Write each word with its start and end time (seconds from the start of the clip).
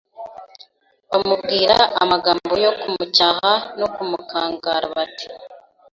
bamubwira 1.09 1.77
amagambo 2.03 2.53
yo 2.65 2.71
kumucyaha 2.81 3.51
no 3.79 3.87
kumukangara 3.95 4.85
bati 4.93 5.27